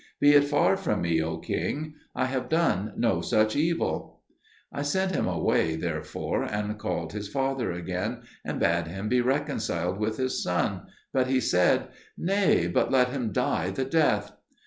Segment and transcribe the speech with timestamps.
[0.19, 4.21] Be it far from me, O king: I have done no such evil."
[4.73, 9.99] I sent him away, therefore, and called his father again, and bade him be reconciled
[9.99, 14.31] with his son; but he said, "Nay, but let him die the death."